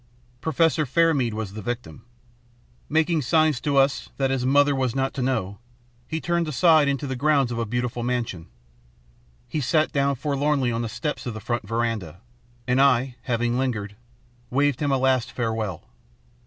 Professor 0.41 0.83
Fairmead 0.83 1.35
was 1.35 1.53
the 1.53 1.61
victim. 1.61 2.01
Making 2.89 3.21
signs 3.21 3.61
to 3.61 3.77
us 3.77 4.09
that 4.17 4.31
his 4.31 4.47
mother 4.47 4.73
was 4.75 4.95
not 4.95 5.13
to 5.13 5.21
know, 5.21 5.59
he 6.07 6.19
turned 6.19 6.47
aside 6.47 6.87
into 6.87 7.05
the 7.05 7.15
grounds 7.15 7.51
of 7.51 7.59
a 7.59 7.67
beautiful 7.67 8.01
mansion. 8.01 8.47
He 9.47 9.61
sat 9.61 9.91
down 9.91 10.15
forlornly 10.15 10.71
on 10.71 10.81
the 10.81 10.89
steps 10.89 11.27
of 11.27 11.35
the 11.35 11.39
front 11.39 11.67
veranda, 11.67 12.19
and 12.65 12.81
I, 12.81 13.17
having 13.25 13.59
lingered, 13.59 13.95
waved 14.49 14.79
him 14.79 14.91
a 14.91 14.97
last 14.97 15.31
farewell. 15.31 15.83